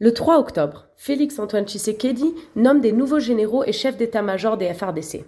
[0.00, 5.24] Le 3 octobre, Félix-Antoine Tshisekedi nomme des nouveaux généraux et chefs d'état-major des FRDC.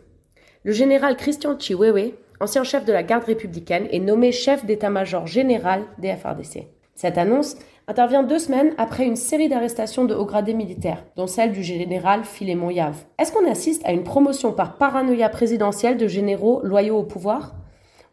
[0.65, 5.85] Le général Christian Chiwewe, ancien chef de la garde républicaine, est nommé chef d'état-major général
[5.99, 6.67] des FRDC.
[6.97, 7.55] Cette annonce
[7.87, 12.25] intervient deux semaines après une série d'arrestations de hauts gradés militaires, dont celle du général
[12.25, 13.05] Philémon Yave.
[13.21, 17.55] Est-ce qu'on assiste à une promotion par paranoïa présidentielle de généraux loyaux au pouvoir?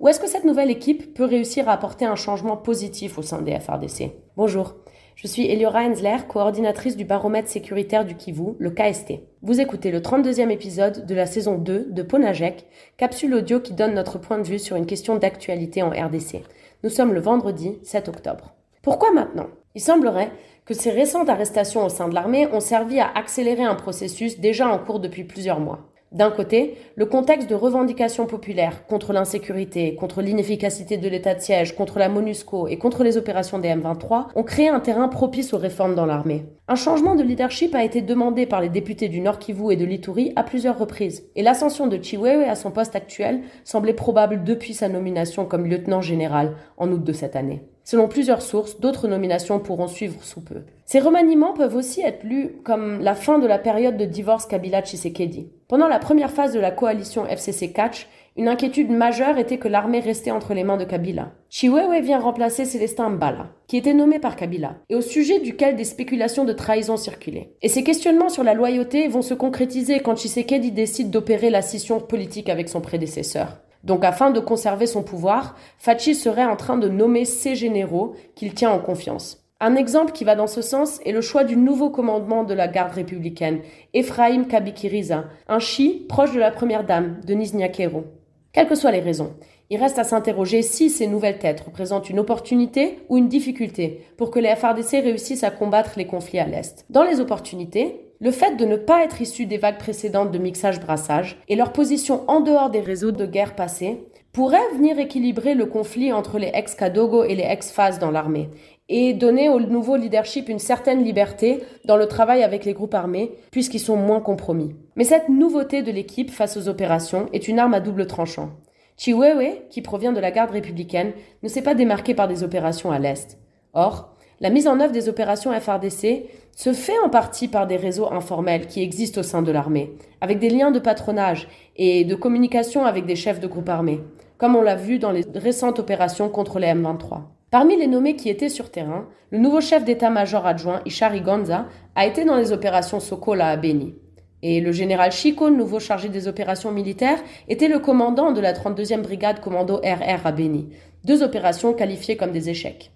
[0.03, 3.41] Ou est-ce que cette nouvelle équipe peut réussir à apporter un changement positif au sein
[3.41, 4.75] des FRDC Bonjour.
[5.15, 9.21] Je suis Eliora Hensler, coordinatrice du baromètre sécuritaire du Kivu, le KST.
[9.43, 12.65] Vous écoutez le 32e épisode de la saison 2 de Ponajek,
[12.97, 16.43] capsule audio qui donne notre point de vue sur une question d'actualité en RDC.
[16.83, 18.55] Nous sommes le vendredi 7 octobre.
[18.81, 19.47] Pourquoi maintenant?
[19.73, 20.31] Il semblerait
[20.65, 24.67] que ces récentes arrestations au sein de l'armée ont servi à accélérer un processus déjà
[24.67, 25.92] en cours depuis plusieurs mois.
[26.13, 31.75] D'un côté, le contexte de revendications populaires contre l'insécurité, contre l'inefficacité de l'état de siège,
[31.75, 35.57] contre la MONUSCO et contre les opérations des M23 ont créé un terrain propice aux
[35.57, 36.45] réformes dans l'armée.
[36.67, 39.85] Un changement de leadership a été demandé par les députés du Nord Kivu et de
[39.85, 44.75] l'Ituri à plusieurs reprises, et l'ascension de Chiwewe à son poste actuel semblait probable depuis
[44.75, 47.63] sa nomination comme lieutenant général en août de cette année.
[47.83, 50.61] Selon plusieurs sources, d'autres nominations pourront suivre sous peu.
[50.85, 55.49] Ces remaniements peuvent aussi être lus comme la fin de la période de divorce Kabila-Tshisekedi.
[55.67, 59.99] Pendant la première phase de la coalition FCC Catch, une inquiétude majeure était que l'armée
[59.99, 61.33] restait entre les mains de Kabila.
[61.49, 65.83] Chiwewe vient remplacer Célestin Mbala, qui était nommé par Kabila, et au sujet duquel des
[65.83, 67.53] spéculations de trahison circulaient.
[67.61, 71.99] Et ces questionnements sur la loyauté vont se concrétiser quand Tshisekedi décide d'opérer la scission
[71.99, 73.59] politique avec son prédécesseur.
[73.83, 78.53] Donc afin de conserver son pouvoir, Fachi serait en train de nommer ses généraux qu'il
[78.53, 79.43] tient en confiance.
[79.59, 82.67] Un exemple qui va dans ce sens est le choix du nouveau commandement de la
[82.67, 83.61] garde républicaine,
[83.93, 88.03] Ephraim Kabikiriza, un chi proche de la première dame, Denise Nyakero.
[88.51, 89.33] Quelles que soient les raisons,
[89.69, 94.31] il reste à s'interroger si ces nouvelles têtes représentent une opportunité ou une difficulté pour
[94.31, 96.85] que les FRDC réussissent à combattre les conflits à l'Est.
[96.89, 101.37] Dans les opportunités, le fait de ne pas être issus des vagues précédentes de mixage-brassage
[101.49, 106.13] et leur position en dehors des réseaux de guerre passés pourrait venir équilibrer le conflit
[106.13, 108.49] entre les ex-Kadogo et les ex-FAS dans l'armée
[108.87, 113.33] et donner au nouveau leadership une certaine liberté dans le travail avec les groupes armés
[113.51, 114.73] puisqu'ils sont moins compromis.
[114.95, 118.51] Mais cette nouveauté de l'équipe face aux opérations est une arme à double tranchant.
[118.95, 121.11] Chiwewe, qui provient de la garde républicaine,
[121.41, 123.37] ne s'est pas démarqué par des opérations à l'Est.
[123.73, 128.11] Or, la mise en œuvre des opérations FRDC se fait en partie par des réseaux
[128.11, 132.85] informels qui existent au sein de l'armée, avec des liens de patronage et de communication
[132.85, 134.01] avec des chefs de groupe armés,
[134.37, 137.21] comme on l'a vu dans les récentes opérations contre les M23.
[137.49, 142.05] Parmi les nommés qui étaient sur terrain, le nouveau chef d'état-major adjoint Ishari Gonza a
[142.05, 143.95] été dans les opérations Sokola à Beni.
[144.41, 149.01] Et le général Chico, nouveau chargé des opérations militaires, était le commandant de la 32e
[149.01, 150.69] brigade commando RR à Beni.
[151.05, 152.92] Deux opérations qualifiées comme des échecs.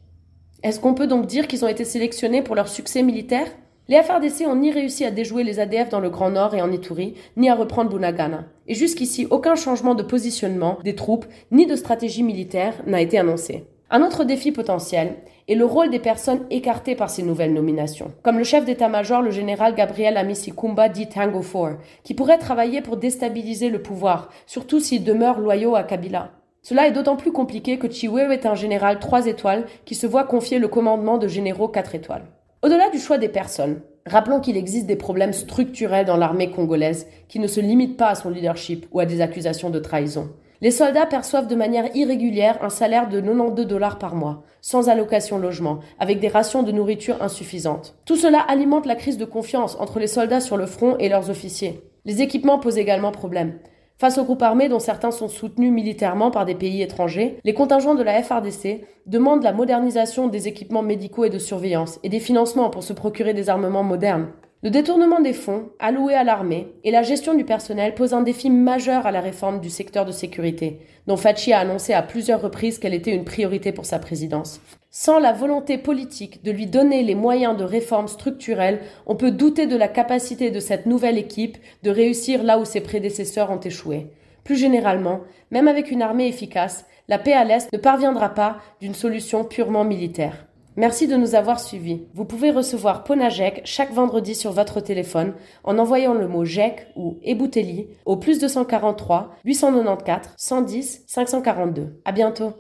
[0.63, 3.47] Est-ce qu'on peut donc dire qu'ils ont été sélectionnés pour leur succès militaire?
[3.89, 6.71] Les FRDC ont ni réussi à déjouer les ADF dans le Grand Nord et en
[6.71, 8.45] Ituri, ni à reprendre Bunagana.
[8.67, 13.67] Et jusqu'ici, aucun changement de positionnement des troupes, ni de stratégie militaire n'a été annoncé.
[13.91, 15.15] Un autre défi potentiel
[15.47, 19.31] est le rôle des personnes écartées par ces nouvelles nominations, comme le chef d'état-major, le
[19.31, 24.79] général Gabriel Amissi Kumba dit Tango 4, qui pourrait travailler pour déstabiliser le pouvoir, surtout
[24.79, 26.31] s'il demeure loyaux à Kabila.
[26.67, 30.25] Cela est d'autant plus compliqué que Chiwewe est un général 3 étoiles qui se voit
[30.25, 32.25] confier le commandement de généraux 4 étoiles.
[32.61, 37.39] Au-delà du choix des personnes, rappelons qu'il existe des problèmes structurels dans l'armée congolaise qui
[37.39, 40.27] ne se limitent pas à son leadership ou à des accusations de trahison.
[40.59, 45.37] Les soldats perçoivent de manière irrégulière un salaire de 92 dollars par mois, sans allocation
[45.37, 47.95] logement, avec des rations de nourriture insuffisantes.
[48.03, 51.29] Tout cela alimente la crise de confiance entre les soldats sur le front et leurs
[51.29, 51.81] officiers.
[52.03, 53.53] Les équipements posent également problème.
[53.99, 57.95] Face aux groupes armés dont certains sont soutenus militairement par des pays étrangers, les contingents
[57.95, 62.69] de la FRDC demandent la modernisation des équipements médicaux et de surveillance et des financements
[62.69, 64.27] pour se procurer des armements modernes.
[64.63, 68.49] Le détournement des fonds alloués à l'armée et la gestion du personnel posent un défi
[68.49, 72.79] majeur à la réforme du secteur de sécurité, dont Fachi a annoncé à plusieurs reprises
[72.79, 74.59] qu'elle était une priorité pour sa présidence.
[74.89, 79.67] Sans la volonté politique de lui donner les moyens de réformes structurelles, on peut douter
[79.67, 84.07] de la capacité de cette nouvelle équipe de réussir là où ses prédécesseurs ont échoué.
[84.43, 85.21] Plus généralement,
[85.51, 89.83] même avec une armée efficace, la paix à l'Est ne parviendra pas d'une solution purement
[89.83, 90.46] militaire.
[90.79, 92.03] Merci de nous avoir suivis.
[92.13, 95.33] Vous pouvez recevoir Ponajek chaque vendredi sur votre téléphone
[95.63, 101.99] en envoyant le mot JEC ou Ebouteli au plus 243 894 110 542.
[102.05, 102.53] À bientôt.